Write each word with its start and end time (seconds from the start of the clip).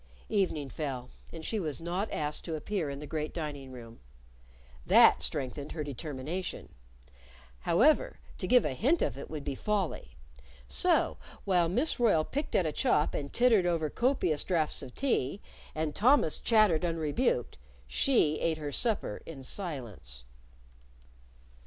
Evening 0.29 0.67
fell, 0.67 1.11
and 1.31 1.45
she 1.45 1.59
was 1.59 1.79
not 1.79 2.11
asked 2.11 2.43
to 2.45 2.55
appear 2.55 2.89
in 2.89 2.97
the 2.97 3.05
great 3.05 3.35
dining 3.35 3.71
room. 3.71 3.99
That 4.83 5.21
strengthened 5.21 5.73
her 5.73 5.83
determination. 5.83 6.73
However, 7.59 8.19
to 8.39 8.47
give 8.47 8.65
a 8.65 8.73
hint 8.73 9.03
of 9.03 9.15
it 9.15 9.29
would 9.29 9.43
be 9.43 9.53
folly. 9.53 10.15
So, 10.67 11.17
while 11.45 11.69
Miss 11.69 11.99
Royle 11.99 12.25
picked 12.25 12.55
at 12.55 12.65
a 12.65 12.71
chop 12.71 13.13
and 13.13 13.31
tittered 13.31 13.67
over 13.67 13.91
copious 13.91 14.43
draughts 14.43 14.81
of 14.81 14.95
tea, 14.95 15.39
and 15.75 15.93
Thomas 15.93 16.39
chattered 16.39 16.83
unrebuked, 16.83 17.59
she 17.85 18.39
ate 18.39 18.57
her 18.57 18.71
supper 18.71 19.21
in 19.27 19.43
silence. 19.43 20.23